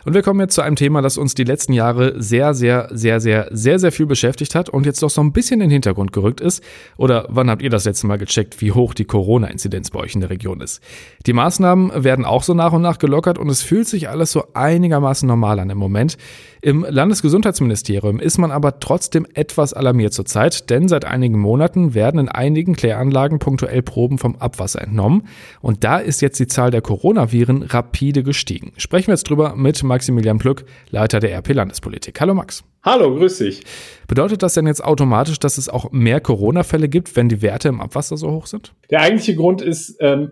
Und 0.06 0.14
wir 0.14 0.22
kommen 0.22 0.40
jetzt 0.42 0.56
zu 0.56 0.62
einem 0.62 0.76
Thema, 0.76 1.02
das 1.02 1.18
uns 1.18 1.34
die 1.34 1.46
letzten 1.46 1.72
Jahre 1.72 2.22
sehr, 2.22 2.54
sehr, 2.54 2.90
sehr, 2.92 3.20
sehr, 3.22 3.48
sehr, 3.52 3.80
sehr 3.80 3.92
viel 3.92 4.06
beschäftigt 4.06 4.54
hat 4.54 4.70
und 4.70 4.86
jetzt 4.86 5.02
doch 5.02 5.10
so 5.10 5.22
ein 5.22 5.32
bisschen 5.32 5.62
in 5.62 5.70
den 5.70 5.72
Hintergrund 5.72 6.12
gerückt 6.12 6.42
ist. 6.42 6.62
Oder 6.98 7.26
wann 7.30 7.50
habt 7.50 7.62
ihr 7.62 7.70
das 7.70 7.86
letzte 7.86 8.08
Mal 8.08 8.18
gecheckt, 8.18 8.62
wie 8.62 8.74
hoch 8.74 8.94
die 8.94 9.06
Corona-Inzidenz 9.06 9.92
bei 9.92 10.00
euch 10.00 10.16
in 10.16 10.22
der 10.22 10.30
Region 10.30 10.60
ist? 10.60 10.82
Die 11.26 11.34
Maßnahmen 11.34 12.04
werden 12.04 12.26
auch 12.26 12.44
so 12.44 12.54
nach 12.54 12.74
und 12.74 12.82
nach 12.82 12.98
gelockert 12.98 13.38
und 13.38 13.50
es 13.50 13.62
fühlt 13.62 13.88
sich 13.88 14.10
alles 14.10 14.32
so 14.32 14.44
einigermaßen 14.54 15.28
normal 15.28 15.60
an 15.60 15.70
im 15.70 15.78
Moment. 15.78 16.18
Im 16.62 16.86
Landesgesundheitsministerium 16.88 18.20
ist 18.20 18.38
man 18.38 18.52
aber 18.52 18.80
trotzdem 18.80 19.28
etwas 19.34 19.74
alarmiert 19.74 20.14
zurzeit, 20.14 20.70
denn 20.70 20.88
seit 20.88 21.04
einigen 21.04 21.38
Monaten 21.38 21.94
werden 21.94 22.22
in 22.22 22.30
einigen 22.30 22.76
Kläranlagen 22.76 23.40
punktuell 23.40 23.82
Proben 23.82 24.18
vom 24.18 24.38
Abwasser 24.38 24.82
entnommen 24.82 25.28
und 25.62 25.84
da 25.84 25.98
ist 25.98 26.22
jetzt 26.22 26.40
die 26.40 26.48
Zahl 26.48 26.72
der 26.72 26.82
Coronaviren 26.82 27.64
rapide 27.64 28.24
gestiegen. 28.24 28.72
Sprechen 28.78 29.08
wir 29.08 29.14
jetzt 29.14 29.30
drüber 29.30 29.56
mit 29.58 29.84
Maximilian 29.94 30.40
Plück, 30.40 30.66
Leiter 30.90 31.20
der 31.20 31.38
RP 31.38 31.54
Landespolitik. 31.54 32.20
Hallo 32.20 32.34
Max. 32.34 32.64
Hallo, 32.82 33.14
grüß 33.14 33.38
dich. 33.38 33.62
Bedeutet 34.08 34.42
das 34.42 34.56
denn 34.56 34.66
jetzt 34.66 34.84
automatisch, 34.84 35.38
dass 35.38 35.60
es 35.60 35.70
auch 35.70 35.92
mehr 35.92 36.20
Corona-Fälle 36.20 36.90
gibt, 36.90 37.16
wenn 37.16 37.30
die 37.30 37.44
Werte 37.44 37.68
im 37.68 37.80
Abwasser 37.80 38.18
so 38.18 38.32
hoch 38.32 38.48
sind? 38.48 38.74
Der 38.90 39.02
eigentliche 39.02 39.36
Grund 39.36 39.62
ist, 39.62 39.96
ähm, 40.00 40.32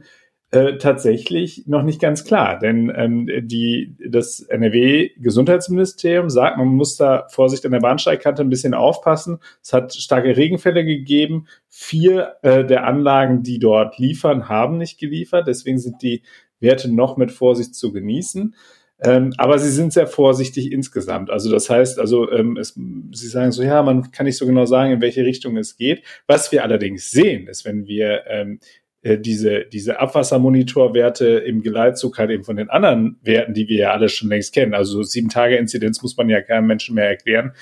äh, 0.49 0.79
tatsächlich 0.79 1.67
noch 1.67 1.83
nicht 1.83 2.01
ganz 2.01 2.25
klar, 2.25 2.57
denn 2.59 2.91
ähm, 2.95 3.29
die, 3.43 3.95
das 4.09 4.41
NRW-Gesundheitsministerium 4.41 6.31
sagt, 6.31 6.57
man 6.57 6.67
muss 6.69 6.97
da 6.97 7.27
Vorsicht 7.29 7.63
an 7.65 7.71
der 7.71 7.79
Bahnsteigkante 7.81 8.41
ein 8.41 8.49
bisschen 8.49 8.73
aufpassen. 8.73 9.37
Es 9.61 9.73
hat 9.73 9.93
starke 9.93 10.35
Regenfälle 10.35 10.83
gegeben. 10.83 11.45
Vier 11.69 12.33
äh, 12.41 12.65
der 12.65 12.85
Anlagen, 12.85 13.43
die 13.43 13.59
dort 13.59 13.99
liefern, 13.99 14.49
haben 14.49 14.77
nicht 14.77 14.99
geliefert. 14.99 15.47
Deswegen 15.47 15.77
sind 15.77 16.01
die 16.01 16.23
Werte 16.59 16.93
noch 16.93 17.15
mit 17.15 17.31
Vorsicht 17.31 17.75
zu 17.75 17.93
genießen. 17.93 18.55
Ähm, 19.03 19.33
aber 19.37 19.57
sie 19.57 19.71
sind 19.71 19.93
sehr 19.93 20.07
vorsichtig 20.07 20.71
insgesamt. 20.71 21.31
Also 21.31 21.51
das 21.51 21.69
heißt, 21.69 21.99
also 21.99 22.31
ähm, 22.31 22.55
es, 22.57 22.75
sie 23.11 23.27
sagen 23.27 23.51
so, 23.51 23.63
ja, 23.63 23.81
man 23.81 24.11
kann 24.11 24.27
nicht 24.27 24.37
so 24.37 24.45
genau 24.45 24.65
sagen, 24.65 24.91
in 24.91 25.01
welche 25.01 25.25
Richtung 25.25 25.57
es 25.57 25.75
geht. 25.75 26.03
Was 26.27 26.51
wir 26.51 26.63
allerdings 26.63 27.09
sehen, 27.09 27.47
ist, 27.47 27.65
wenn 27.65 27.87
wir 27.87 28.23
ähm, 28.27 28.59
äh, 29.01 29.17
diese, 29.17 29.65
diese 29.65 29.99
Abwassermonitorwerte 29.99 31.25
im 31.25 31.63
Geleitzug 31.63 32.19
halt 32.19 32.29
eben 32.29 32.43
von 32.43 32.57
den 32.57 32.69
anderen 32.69 33.17
Werten, 33.23 33.55
die 33.55 33.67
wir 33.67 33.77
ja 33.77 33.91
alle 33.91 34.09
schon 34.09 34.29
längst 34.29 34.53
kennen. 34.53 34.75
Also 34.75 35.01
sieben 35.01 35.29
Tage 35.29 35.55
Inzidenz 35.55 36.03
muss 36.03 36.15
man 36.15 36.29
ja 36.29 36.41
keinem 36.41 36.67
Menschen 36.67 36.93
mehr 36.93 37.07
erklären. 37.07 37.53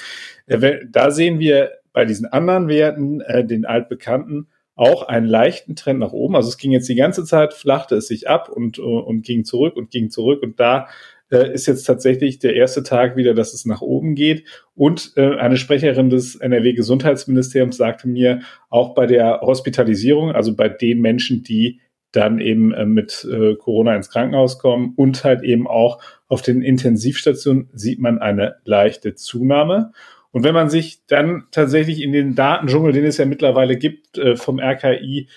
Äh, 0.48 0.80
da 0.90 1.12
sehen 1.12 1.40
wir 1.40 1.72
bei 1.94 2.04
diesen 2.04 2.26
anderen 2.26 2.68
Werten, 2.68 3.22
äh, 3.22 3.46
den 3.46 3.66
altbekannten, 3.66 4.48
auch 4.76 5.04
einen 5.04 5.28
leichten 5.28 5.78
Trend 5.78 6.00
nach 6.00 6.12
oben. 6.12 6.36
Also 6.36 6.50
es 6.50 6.58
ging 6.58 6.72
jetzt 6.72 6.90
die 6.90 6.96
ganze 6.96 7.24
Zeit, 7.24 7.54
flachte 7.54 7.96
es 7.96 8.08
sich 8.08 8.30
ab 8.30 8.50
und, 8.50 8.80
und 8.80 9.24
ging 9.24 9.44
zurück 9.44 9.76
und 9.76 9.92
ging 9.92 10.10
zurück. 10.10 10.42
Und 10.42 10.60
da 10.60 10.88
äh, 11.32 11.54
ist 11.54 11.68
jetzt 11.68 11.84
tatsächlich 11.84 12.40
der 12.40 12.56
erste 12.56 12.84
Tag 12.84 13.16
wieder, 13.16 13.34
dass 13.34 13.54
es 13.54 13.66
nach 13.66 13.82
oben 13.82 14.16
geht. 14.16 14.46
Und 14.76 15.14
äh, 15.16 15.36
eine 15.38 15.58
Sprecherin 15.58 16.10
des 16.10 16.36
NRW-Gesundheitsministeriums 16.36 17.78
sagte 17.78 18.08
mir, 18.08 18.42
auch 18.70 18.96
bei 18.96 19.06
der 19.06 19.42
Hospitalisierung, 19.42 20.32
also 20.32 20.56
bei 20.56 20.70
den 20.70 21.02
Menschen, 21.02 21.44
die 21.44 21.80
dann 22.12 22.40
eben 22.40 22.74
äh, 22.74 22.86
mit 22.86 23.28
äh, 23.32 23.56
Corona 23.56 23.96
ins 23.96 24.10
Krankenhaus 24.10 24.60
kommen 24.60 24.94
und 24.96 25.24
halt 25.24 25.44
eben 25.44 25.68
auch 25.68 26.02
auf 26.28 26.42
den 26.42 26.62
Intensivstationen 26.62 27.70
sieht 27.74 28.00
man 28.00 28.20
eine 28.20 28.56
leichte 28.66 29.16
Zunahme. 29.16 29.92
Und 30.32 30.44
wenn 30.44 30.54
man 30.54 30.70
sich 30.70 31.06
dann 31.08 31.46
tatsächlich 31.52 32.02
in 32.02 32.12
den 32.12 32.36
Datendschungel, 32.36 32.94
den 32.94 33.06
es 33.06 33.18
ja 33.18 33.26
mittlerweile 33.26 33.78
gibt, 33.78 34.18
äh, 34.18 34.36
vom 34.36 34.60
RKI 34.60 35.28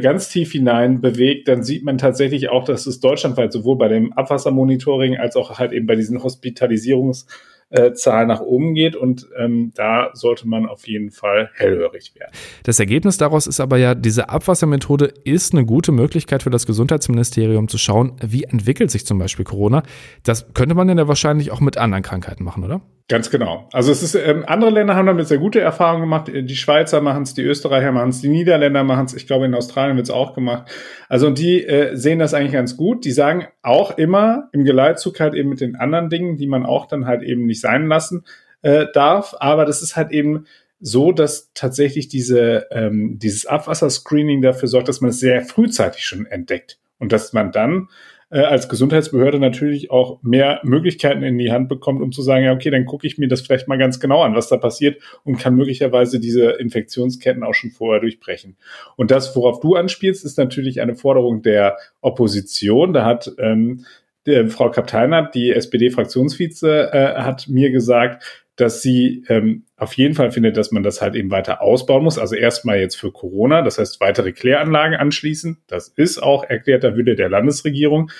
ganz 0.00 0.28
tief 0.28 0.52
hinein 0.52 1.00
bewegt, 1.00 1.48
dann 1.48 1.62
sieht 1.62 1.84
man 1.84 1.98
tatsächlich 1.98 2.48
auch, 2.48 2.64
dass 2.64 2.86
es 2.86 3.00
deutschlandweit 3.00 3.52
sowohl 3.52 3.76
bei 3.78 3.88
dem 3.88 4.12
Abwassermonitoring 4.12 5.16
als 5.16 5.36
auch 5.36 5.58
halt 5.58 5.72
eben 5.72 5.86
bei 5.86 5.96
diesen 5.96 6.18
Hospitalisierungs- 6.18 7.26
äh, 7.70 7.92
Zahl 7.94 8.26
nach 8.26 8.40
oben 8.40 8.74
geht 8.74 8.94
und 8.94 9.26
ähm, 9.36 9.72
da 9.74 10.10
sollte 10.14 10.46
man 10.46 10.66
auf 10.66 10.86
jeden 10.86 11.10
Fall 11.10 11.50
hellhörig 11.54 12.14
werden. 12.14 12.30
Das 12.62 12.78
Ergebnis 12.78 13.18
daraus 13.18 13.46
ist 13.46 13.60
aber 13.60 13.76
ja, 13.76 13.94
diese 13.94 14.28
Abwassermethode 14.28 15.12
ist 15.24 15.52
eine 15.52 15.64
gute 15.64 15.90
Möglichkeit 15.90 16.42
für 16.44 16.50
das 16.50 16.66
Gesundheitsministerium 16.66 17.66
zu 17.68 17.78
schauen, 17.78 18.12
wie 18.24 18.44
entwickelt 18.44 18.90
sich 18.90 19.04
zum 19.04 19.18
Beispiel 19.18 19.44
Corona. 19.44 19.82
Das 20.22 20.52
könnte 20.54 20.74
man 20.74 20.96
ja 20.96 21.08
wahrscheinlich 21.08 21.50
auch 21.50 21.60
mit 21.60 21.76
anderen 21.76 22.04
Krankheiten 22.04 22.44
machen, 22.44 22.62
oder? 22.62 22.82
Ganz 23.08 23.30
genau. 23.30 23.68
Also 23.72 23.92
es 23.92 24.02
ist, 24.02 24.16
ähm, 24.16 24.42
andere 24.48 24.70
Länder 24.70 24.96
haben 24.96 25.06
damit 25.06 25.28
sehr 25.28 25.38
gute 25.38 25.60
Erfahrungen 25.60 26.02
gemacht. 26.02 26.28
Die 26.28 26.56
Schweizer 26.56 27.00
machen 27.00 27.22
es, 27.22 27.34
die 27.34 27.42
Österreicher 27.42 27.92
machen 27.92 28.08
es, 28.08 28.20
die 28.20 28.28
Niederländer 28.28 28.82
machen 28.82 29.06
es. 29.06 29.14
Ich 29.14 29.28
glaube, 29.28 29.46
in 29.46 29.54
Australien 29.54 29.96
wird 29.96 30.08
es 30.08 30.10
auch 30.10 30.34
gemacht. 30.34 30.68
Also 31.08 31.28
und 31.28 31.38
die 31.38 31.64
äh, 31.64 31.94
sehen 31.94 32.18
das 32.18 32.34
eigentlich 32.34 32.52
ganz 32.52 32.76
gut. 32.76 33.04
Die 33.04 33.12
sagen 33.12 33.46
auch 33.62 33.96
immer 33.96 34.48
im 34.50 34.64
Geleitzug 34.64 35.20
halt 35.20 35.34
eben 35.34 35.50
mit 35.50 35.60
den 35.60 35.76
anderen 35.76 36.10
Dingen, 36.10 36.36
die 36.36 36.48
man 36.48 36.66
auch 36.66 36.86
dann 36.86 37.06
halt 37.06 37.22
eben 37.22 37.46
nicht 37.46 37.60
sein 37.60 37.86
lassen 37.86 38.24
äh, 38.62 38.86
darf. 38.92 39.36
Aber 39.38 39.64
das 39.66 39.82
ist 39.82 39.94
halt 39.94 40.10
eben 40.10 40.46
so, 40.80 41.12
dass 41.12 41.52
tatsächlich 41.54 42.08
diese, 42.08 42.66
ähm, 42.72 43.20
dieses 43.20 43.46
Abwasserscreening 43.46 44.42
dafür 44.42 44.66
sorgt, 44.66 44.88
dass 44.88 45.00
man 45.00 45.10
es 45.10 45.20
sehr 45.20 45.42
frühzeitig 45.42 46.04
schon 46.04 46.26
entdeckt 46.26 46.78
und 46.98 47.12
dass 47.12 47.32
man 47.32 47.52
dann 47.52 47.88
äh, 48.30 48.40
als 48.40 48.68
Gesundheitsbehörde 48.68 49.38
natürlich 49.38 49.90
auch 49.90 50.22
mehr 50.22 50.60
Möglichkeiten 50.64 51.22
in 51.22 51.38
die 51.38 51.52
Hand 51.52 51.68
bekommt, 51.68 52.02
um 52.02 52.12
zu 52.12 52.22
sagen, 52.22 52.44
ja, 52.44 52.52
okay, 52.52 52.70
dann 52.70 52.84
gucke 52.84 53.06
ich 53.06 53.18
mir 53.18 53.28
das 53.28 53.40
vielleicht 53.40 53.68
mal 53.68 53.78
ganz 53.78 54.00
genau 54.00 54.22
an, 54.22 54.34
was 54.34 54.48
da 54.48 54.56
passiert 54.56 55.00
und 55.24 55.38
kann 55.38 55.54
möglicherweise 55.54 56.18
diese 56.18 56.50
Infektionsketten 56.50 57.44
auch 57.44 57.54
schon 57.54 57.70
vorher 57.70 58.00
durchbrechen. 58.00 58.56
Und 58.96 59.10
das, 59.10 59.36
worauf 59.36 59.60
du 59.60 59.76
anspielst, 59.76 60.24
ist 60.24 60.38
natürlich 60.38 60.80
eine 60.80 60.96
Forderung 60.96 61.42
der 61.42 61.76
Opposition. 62.00 62.92
Da 62.92 63.04
hat 63.04 63.30
ähm, 63.38 63.84
Frau 64.48 64.70
Kapteinert, 64.70 65.36
die 65.36 65.52
SPD-Fraktionsvize, 65.52 66.90
äh, 66.92 67.14
hat 67.14 67.46
mir 67.48 67.70
gesagt, 67.70 68.45
dass 68.56 68.82
sie 68.82 69.24
ähm, 69.28 69.64
auf 69.76 69.92
jeden 69.94 70.14
Fall 70.14 70.30
findet, 70.30 70.56
dass 70.56 70.72
man 70.72 70.82
das 70.82 71.02
halt 71.02 71.14
eben 71.14 71.30
weiter 71.30 71.60
ausbauen 71.60 72.02
muss. 72.02 72.18
Also 72.18 72.34
erstmal 72.34 72.78
jetzt 72.78 72.96
für 72.96 73.12
Corona, 73.12 73.62
das 73.62 73.78
heißt 73.78 74.00
weitere 74.00 74.32
Kläranlagen 74.32 74.96
anschließen. 74.96 75.58
Das 75.66 75.88
ist 75.88 76.22
auch 76.22 76.44
erklärter 76.44 76.96
Wille 76.96 77.16
der 77.16 77.28
Landesregierung, 77.28 78.10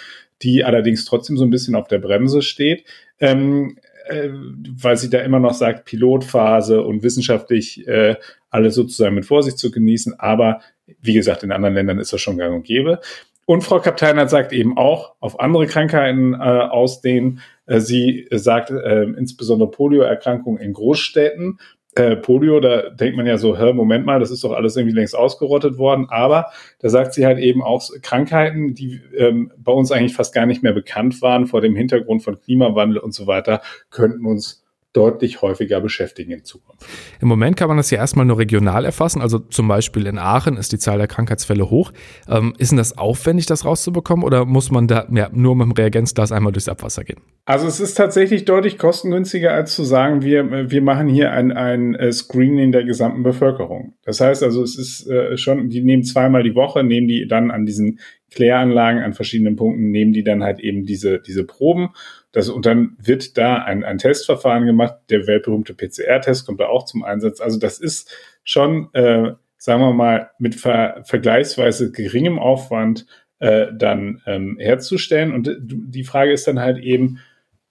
die 0.42 0.64
allerdings 0.64 1.06
trotzdem 1.06 1.38
so 1.38 1.44
ein 1.44 1.50
bisschen 1.50 1.74
auf 1.74 1.88
der 1.88 1.98
Bremse 1.98 2.42
steht. 2.42 2.84
Ähm, 3.18 3.78
äh, 4.08 4.28
weil 4.30 4.96
sie 4.96 5.10
da 5.10 5.18
immer 5.20 5.40
noch 5.40 5.54
sagt, 5.54 5.84
Pilotphase 5.84 6.82
und 6.82 7.02
wissenschaftlich 7.02 7.86
äh, 7.88 8.16
alles 8.50 8.74
sozusagen 8.74 9.14
mit 9.14 9.26
Vorsicht 9.26 9.58
zu 9.58 9.70
genießen. 9.70 10.20
Aber 10.20 10.60
wie 11.00 11.14
gesagt, 11.14 11.42
in 11.42 11.50
anderen 11.50 11.74
Ländern 11.74 11.98
ist 11.98 12.12
das 12.12 12.20
schon 12.20 12.38
gang 12.38 12.54
und 12.54 12.64
gäbe. 12.64 13.00
Und 13.46 13.62
Frau 13.62 13.78
Kaptein 13.78 14.28
sagt 14.28 14.52
eben 14.52 14.76
auch 14.76 15.14
auf 15.20 15.38
andere 15.38 15.66
Krankheiten 15.66 16.34
äh, 16.34 16.36
ausdehnen. 16.38 17.40
Äh, 17.66 17.78
sie 17.78 18.26
sagt 18.32 18.70
äh, 18.70 19.04
insbesondere 19.04 19.70
Polioerkrankungen 19.70 20.60
in 20.60 20.72
Großstädten. 20.72 21.60
Äh, 21.94 22.16
Polio, 22.16 22.58
da 22.58 22.90
denkt 22.90 23.16
man 23.16 23.24
ja 23.24 23.38
so, 23.38 23.56
hör, 23.56 23.72
Moment 23.72 24.04
mal, 24.04 24.18
das 24.18 24.32
ist 24.32 24.42
doch 24.42 24.52
alles 24.52 24.76
irgendwie 24.76 24.96
längst 24.96 25.16
ausgerottet 25.16 25.78
worden. 25.78 26.08
Aber 26.10 26.46
da 26.80 26.88
sagt 26.88 27.14
sie 27.14 27.24
halt 27.24 27.38
eben 27.38 27.62
auch 27.62 27.88
Krankheiten, 28.02 28.74
die 28.74 29.00
ähm, 29.16 29.52
bei 29.56 29.72
uns 29.72 29.92
eigentlich 29.92 30.14
fast 30.14 30.34
gar 30.34 30.44
nicht 30.44 30.64
mehr 30.64 30.74
bekannt 30.74 31.22
waren 31.22 31.46
vor 31.46 31.60
dem 31.60 31.76
Hintergrund 31.76 32.24
von 32.24 32.40
Klimawandel 32.40 32.98
und 32.98 33.14
so 33.14 33.28
weiter, 33.28 33.62
könnten 33.90 34.26
uns 34.26 34.65
deutlich 34.96 35.42
häufiger 35.42 35.80
beschäftigen 35.80 36.32
in 36.32 36.44
Zukunft. 36.44 36.84
Im 37.20 37.28
Moment 37.28 37.56
kann 37.56 37.68
man 37.68 37.76
das 37.76 37.90
ja 37.90 37.98
erstmal 37.98 38.24
nur 38.24 38.38
regional 38.38 38.84
erfassen. 38.84 39.20
Also 39.20 39.38
zum 39.38 39.68
Beispiel 39.68 40.06
in 40.06 40.18
Aachen 40.18 40.56
ist 40.56 40.72
die 40.72 40.78
Zahl 40.78 40.98
der 40.98 41.06
Krankheitsfälle 41.06 41.68
hoch. 41.68 41.92
Ähm, 42.28 42.54
ist 42.58 42.70
denn 42.70 42.78
das 42.78 42.96
aufwendig, 42.96 43.46
das 43.46 43.64
rauszubekommen 43.64 44.24
oder 44.24 44.46
muss 44.46 44.70
man 44.70 44.88
da 44.88 45.06
ja, 45.12 45.28
nur 45.32 45.54
mit 45.54 45.66
dem 45.66 45.72
Reagenzglas 45.72 46.32
einmal 46.32 46.52
durchs 46.52 46.68
Abwasser 46.68 47.04
gehen? 47.04 47.20
Also 47.44 47.66
es 47.66 47.78
ist 47.78 47.94
tatsächlich 47.94 48.44
deutlich 48.44 48.78
kostengünstiger, 48.78 49.52
als 49.52 49.74
zu 49.74 49.84
sagen, 49.84 50.22
wir, 50.22 50.70
wir 50.70 50.82
machen 50.82 51.08
hier 51.08 51.30
ein, 51.32 51.52
ein 51.52 51.94
äh, 51.94 52.10
Screening 52.12 52.72
der 52.72 52.84
gesamten 52.84 53.22
Bevölkerung. 53.22 53.94
Das 54.04 54.20
heißt 54.20 54.42
also, 54.42 54.62
es 54.62 54.78
ist 54.78 55.06
äh, 55.08 55.36
schon, 55.36 55.68
die 55.68 55.82
nehmen 55.82 56.02
zweimal 56.02 56.42
die 56.42 56.54
Woche, 56.54 56.82
nehmen 56.82 57.06
die 57.06 57.28
dann 57.28 57.50
an 57.50 57.66
diesen 57.66 58.00
Kläranlagen 58.30 59.02
an 59.02 59.14
verschiedenen 59.14 59.56
Punkten, 59.56 59.90
nehmen 59.90 60.12
die 60.12 60.24
dann 60.24 60.42
halt 60.42 60.60
eben 60.60 60.84
diese, 60.84 61.20
diese 61.20 61.44
Proben 61.44 61.90
das, 62.36 62.50
und 62.50 62.66
dann 62.66 62.98
wird 63.02 63.38
da 63.38 63.62
ein, 63.62 63.82
ein 63.82 63.96
Testverfahren 63.96 64.66
gemacht. 64.66 64.96
Der 65.08 65.26
weltberühmte 65.26 65.72
PCR-Test 65.72 66.44
kommt 66.44 66.60
da 66.60 66.66
auch 66.66 66.84
zum 66.84 67.02
Einsatz. 67.02 67.40
Also 67.40 67.58
das 67.58 67.78
ist 67.78 68.14
schon, 68.44 68.90
äh, 68.92 69.32
sagen 69.56 69.80
wir 69.80 69.94
mal, 69.94 70.28
mit 70.38 70.54
ver 70.54 71.00
vergleichsweise 71.04 71.92
geringem 71.92 72.38
Aufwand 72.38 73.06
äh, 73.38 73.68
dann 73.72 74.20
ähm, 74.26 74.58
herzustellen. 74.60 75.32
Und 75.32 75.56
die 75.58 76.04
Frage 76.04 76.30
ist 76.30 76.46
dann 76.46 76.60
halt 76.60 76.76
eben, 76.76 77.20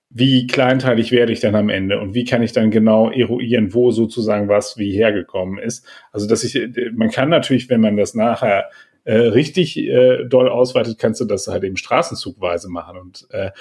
wie 0.09 0.47
kleinteilig 0.47 1.11
werde 1.11 1.31
ich 1.31 1.41
dann 1.41 1.53
am 1.53 1.69
Ende 1.69 1.99
und 1.99 2.15
wie 2.15 2.25
kann 2.25 2.41
ich 2.41 2.51
dann 2.51 2.71
genau 2.71 3.11
eruieren, 3.11 3.71
wo 3.75 3.91
sozusagen 3.91 4.47
was 4.47 4.79
wie 4.79 4.93
hergekommen 4.93 5.59
ist. 5.59 5.85
Also 6.11 6.27
dass 6.27 6.43
ich, 6.43 6.59
man 6.95 7.11
kann 7.11 7.29
natürlich, 7.29 7.69
wenn 7.69 7.81
man 7.81 7.97
das 7.97 8.15
nachher 8.15 8.71
äh, 9.03 9.15
richtig 9.15 9.77
äh, 9.77 10.25
doll 10.25 10.49
ausweitet, 10.49 10.97
kannst 10.97 11.21
du 11.21 11.25
das 11.25 11.47
halt 11.47 11.63
eben 11.63 11.77
straßenzugweise 11.77 12.67
machen. 12.67 12.97
Und 12.97 13.27
äh, 13.29 13.51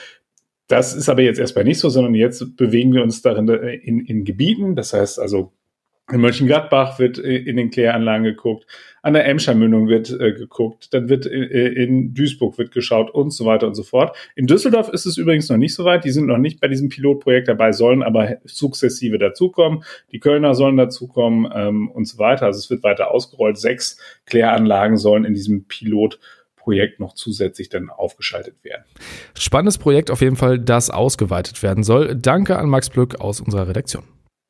das 0.69 0.95
ist 0.95 1.09
aber 1.09 1.23
jetzt 1.23 1.39
erstmal 1.39 1.65
nicht 1.65 1.79
so, 1.79 1.89
sondern 1.89 2.15
jetzt 2.15 2.57
bewegen 2.57 2.93
wir 2.93 3.03
uns 3.03 3.23
darin 3.23 3.49
äh, 3.49 3.75
in, 3.75 4.01
in 4.01 4.25
Gebieten. 4.25 4.77
Das 4.77 4.93
heißt 4.93 5.19
also, 5.19 5.53
in 6.13 6.21
Mönchengladbach 6.21 6.99
wird 6.99 7.19
äh, 7.19 7.37
in 7.37 7.57
den 7.57 7.71
Kläranlagen 7.71 8.25
geguckt, 8.25 8.67
an 9.03 9.15
der 9.15 9.27
Emscher 9.27 9.55
Mündung 9.55 9.89
wird 9.89 10.11
äh, 10.11 10.33
geguckt, 10.33 10.93
dann 10.93 11.09
wird 11.09 11.27
äh, 11.27 11.69
in 11.69 12.13
Duisburg 12.13 12.59
wird 12.59 12.73
geschaut 12.73 13.11
und 13.11 13.31
so 13.31 13.47
weiter 13.47 13.67
und 13.67 13.75
so 13.75 13.83
fort. 13.83 14.15
In 14.37 14.47
Düsseldorf 14.47 14.91
ist 14.91 15.07
es 15.07 15.17
übrigens 15.17 15.49
noch 15.49 15.57
nicht 15.57 15.75
so 15.75 15.85
weit. 15.85 16.05
Die 16.05 16.11
sind 16.11 16.27
noch 16.27 16.39
nicht 16.39 16.61
bei 16.61 16.69
diesem 16.69 16.91
Pilotprojekt 16.91 17.49
dabei, 17.49 17.73
sollen 17.73 18.03
aber 18.03 18.37
sukzessive 18.45 19.19
dazukommen. 19.19 19.83
Die 20.13 20.21
Kölner 20.21 20.55
sollen 20.55 20.77
dazukommen 20.77 21.51
ähm, 21.55 21.91
und 21.91 22.07
so 22.07 22.19
weiter. 22.19 22.47
Also 22.47 22.59
es 22.59 22.69
wird 22.69 22.83
weiter 22.83 23.11
ausgerollt. 23.11 23.57
Sechs 23.57 23.99
Kläranlagen 24.27 24.99
sollen 24.99 25.25
in 25.25 25.33
diesem 25.33 25.65
Pilot 25.65 26.19
Projekt 26.65 26.99
noch 26.99 27.15
zusätzlich 27.15 27.69
dann 27.69 27.91
aufgeschaltet 27.91 28.65
werden. 28.65 28.85
Spannendes 29.35 29.77
Projekt 29.77 30.11
auf 30.11 30.23
jeden 30.23 30.37
Fall, 30.37 30.59
das 30.59 30.89
ausgeweitet 30.89 31.63
werden 31.63 31.85
soll. 31.85 32.17
Danke 32.17 32.59
an 32.59 32.69
Max 32.71 32.89
Blöck 32.89 33.21
aus 33.21 33.41
unserer 33.43 33.69
Redaktion. 33.69 34.05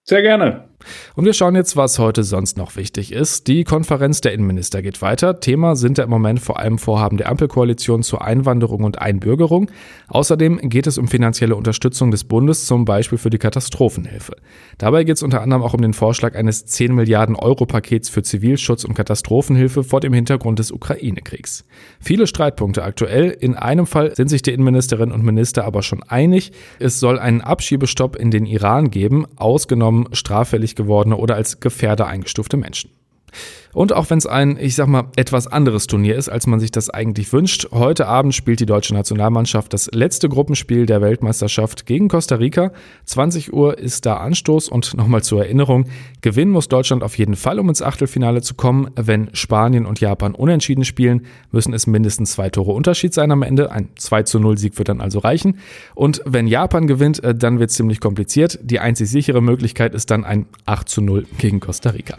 Sehr 0.04 0.22
gerne. 0.22 0.68
Und 1.14 1.24
wir 1.24 1.32
schauen 1.32 1.54
jetzt, 1.54 1.76
was 1.76 1.98
heute 1.98 2.24
sonst 2.24 2.56
noch 2.56 2.76
wichtig 2.76 3.12
ist. 3.12 3.46
Die 3.48 3.64
Konferenz 3.64 4.20
der 4.20 4.32
Innenminister 4.32 4.82
geht 4.82 5.02
weiter. 5.02 5.40
Thema 5.40 5.76
sind 5.76 5.98
ja 5.98 6.04
im 6.04 6.10
Moment 6.10 6.40
vor 6.40 6.58
allem 6.58 6.78
Vorhaben 6.78 7.16
der 7.16 7.28
Ampelkoalition 7.28 8.02
zur 8.02 8.22
Einwanderung 8.22 8.84
und 8.84 9.00
Einbürgerung. 9.00 9.70
Außerdem 10.08 10.58
geht 10.68 10.86
es 10.86 10.98
um 10.98 11.08
finanzielle 11.08 11.56
Unterstützung 11.56 12.10
des 12.10 12.24
Bundes, 12.24 12.66
zum 12.66 12.84
Beispiel 12.84 13.18
für 13.18 13.30
die 13.30 13.38
Katastrophenhilfe. 13.38 14.36
Dabei 14.78 15.04
geht 15.04 15.16
es 15.16 15.22
unter 15.22 15.42
anderem 15.42 15.62
auch 15.62 15.74
um 15.74 15.82
den 15.82 15.94
Vorschlag 15.94 16.34
eines 16.34 16.66
10 16.66 16.94
Milliarden 16.94 17.36
Euro 17.36 17.66
Pakets 17.66 18.08
für 18.08 18.22
Zivilschutz 18.22 18.84
und 18.84 18.94
Katastrophenhilfe 18.94 19.84
vor 19.84 20.00
dem 20.00 20.12
Hintergrund 20.12 20.58
des 20.58 20.70
Ukraine-Kriegs. 20.70 21.64
Viele 22.00 22.26
Streitpunkte 22.26 22.82
aktuell. 22.82 23.30
In 23.30 23.54
einem 23.54 23.86
Fall 23.86 24.14
sind 24.14 24.28
sich 24.28 24.42
die 24.42 24.52
Innenministerinnen 24.52 25.14
und 25.14 25.24
Minister 25.24 25.64
aber 25.64 25.82
schon 25.82 26.02
einig. 26.02 26.52
Es 26.78 27.00
soll 27.00 27.18
einen 27.18 27.40
Abschiebestopp 27.40 28.16
in 28.16 28.30
den 28.30 28.46
Iran 28.46 28.90
geben, 28.90 29.26
ausgenommen 29.36 30.08
straffällig 30.12 30.73
gewordene 30.74 31.16
oder 31.16 31.34
als 31.34 31.60
Gefährder 31.60 32.06
eingestufte 32.06 32.56
Menschen. 32.56 32.90
Und 33.74 33.92
auch 33.92 34.08
wenn 34.08 34.18
es 34.18 34.26
ein, 34.26 34.56
ich 34.58 34.76
sag 34.76 34.86
mal, 34.86 35.08
etwas 35.16 35.48
anderes 35.48 35.88
Turnier 35.88 36.14
ist, 36.16 36.28
als 36.28 36.46
man 36.46 36.60
sich 36.60 36.70
das 36.70 36.90
eigentlich 36.90 37.32
wünscht, 37.32 37.68
heute 37.72 38.06
Abend 38.06 38.34
spielt 38.34 38.60
die 38.60 38.66
deutsche 38.66 38.94
Nationalmannschaft 38.94 39.72
das 39.72 39.90
letzte 39.92 40.28
Gruppenspiel 40.28 40.86
der 40.86 41.00
Weltmeisterschaft 41.00 41.84
gegen 41.84 42.08
Costa 42.08 42.36
Rica. 42.36 42.72
20 43.06 43.52
Uhr 43.52 43.76
ist 43.76 44.06
da 44.06 44.18
Anstoß 44.18 44.68
und 44.68 44.94
nochmal 44.94 45.22
zur 45.24 45.42
Erinnerung, 45.42 45.86
gewinnen 46.20 46.52
muss 46.52 46.68
Deutschland 46.68 47.02
auf 47.02 47.18
jeden 47.18 47.34
Fall, 47.34 47.58
um 47.58 47.68
ins 47.68 47.82
Achtelfinale 47.82 48.42
zu 48.42 48.54
kommen. 48.54 48.90
Wenn 48.94 49.30
Spanien 49.34 49.86
und 49.86 50.00
Japan 50.00 50.34
unentschieden 50.34 50.84
spielen, 50.84 51.26
müssen 51.50 51.74
es 51.74 51.88
mindestens 51.88 52.32
zwei 52.32 52.50
Tore 52.50 52.72
Unterschied 52.72 53.12
sein 53.12 53.32
am 53.32 53.42
Ende. 53.42 53.72
Ein 53.72 53.88
2 53.96 54.22
zu 54.22 54.38
0 54.38 54.56
Sieg 54.56 54.78
wird 54.78 54.88
dann 54.88 55.00
also 55.00 55.18
reichen. 55.18 55.58
Und 55.94 56.22
wenn 56.24 56.46
Japan 56.46 56.86
gewinnt, 56.86 57.22
äh, 57.24 57.34
dann 57.34 57.58
wird 57.58 57.70
es 57.70 57.76
ziemlich 57.76 58.00
kompliziert. 58.00 58.58
Die 58.62 58.78
einzig 58.78 59.10
sichere 59.10 59.42
Möglichkeit 59.42 59.94
ist 59.94 60.10
dann 60.10 60.24
ein 60.24 60.46
8 60.66 60.88
zu 60.88 61.00
0 61.00 61.26
gegen 61.38 61.60
Costa 61.60 61.90
Rica. 61.90 62.16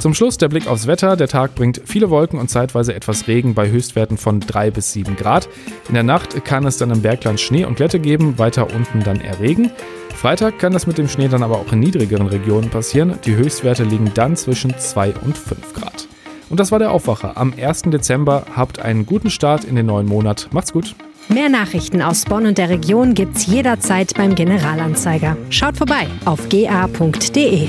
Zum 0.00 0.14
Schluss 0.14 0.38
der 0.38 0.48
Blick 0.48 0.66
aufs 0.66 0.86
Wetter. 0.86 1.14
Der 1.14 1.28
Tag 1.28 1.54
bringt 1.54 1.82
viele 1.84 2.08
Wolken 2.08 2.38
und 2.38 2.48
zeitweise 2.48 2.94
etwas 2.94 3.28
Regen 3.28 3.52
bei 3.52 3.68
Höchstwerten 3.68 4.16
von 4.16 4.40
3 4.40 4.70
bis 4.70 4.94
7 4.94 5.14
Grad. 5.14 5.46
In 5.88 5.94
der 5.94 6.02
Nacht 6.02 6.42
kann 6.46 6.64
es 6.64 6.78
dann 6.78 6.90
im 6.90 7.02
Bergland 7.02 7.38
Schnee 7.38 7.66
und 7.66 7.76
Glätte 7.76 8.00
geben, 8.00 8.38
weiter 8.38 8.72
unten 8.74 9.02
dann 9.04 9.20
eher 9.20 9.38
Regen. 9.40 9.70
Freitag 10.16 10.58
kann 10.58 10.72
das 10.72 10.86
mit 10.86 10.96
dem 10.96 11.06
Schnee 11.06 11.28
dann 11.28 11.42
aber 11.42 11.58
auch 11.58 11.70
in 11.72 11.80
niedrigeren 11.80 12.28
Regionen 12.28 12.70
passieren. 12.70 13.18
Die 13.26 13.36
Höchstwerte 13.36 13.84
liegen 13.84 14.10
dann 14.14 14.36
zwischen 14.36 14.74
2 14.76 15.16
und 15.22 15.36
5 15.36 15.74
Grad. 15.74 16.08
Und 16.48 16.58
das 16.58 16.72
war 16.72 16.78
der 16.78 16.92
Aufwacher 16.92 17.36
am 17.36 17.52
1. 17.52 17.82
Dezember. 17.82 18.46
Habt 18.56 18.80
einen 18.80 19.04
guten 19.04 19.28
Start 19.28 19.64
in 19.64 19.76
den 19.76 19.84
neuen 19.84 20.06
Monat. 20.06 20.48
Macht's 20.50 20.72
gut. 20.72 20.94
Mehr 21.28 21.50
Nachrichten 21.50 22.00
aus 22.00 22.24
Bonn 22.24 22.46
und 22.46 22.56
der 22.56 22.70
Region 22.70 23.12
gibt's 23.12 23.46
jederzeit 23.46 24.14
beim 24.14 24.34
Generalanzeiger. 24.34 25.36
Schaut 25.50 25.76
vorbei 25.76 26.06
auf 26.24 26.48
ga.de. 26.48 27.68